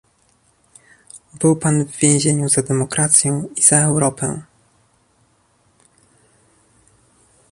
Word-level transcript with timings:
Był 1.33 1.55
pan 1.55 1.85
w 1.85 1.95
więzieniu 1.95 2.49
za 2.49 2.61
demokrację 2.61 3.43
i 3.55 3.61
za 3.61 3.79
Europę 3.85 4.41